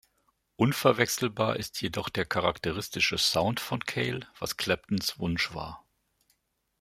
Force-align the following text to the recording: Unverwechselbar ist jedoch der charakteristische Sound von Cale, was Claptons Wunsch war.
Unverwechselbar 0.55 1.57
ist 1.57 1.79
jedoch 1.79 2.09
der 2.09 2.25
charakteristische 2.25 3.19
Sound 3.19 3.59
von 3.59 3.81
Cale, 3.85 4.25
was 4.39 4.57
Claptons 4.57 5.19
Wunsch 5.19 5.53
war. 5.53 5.85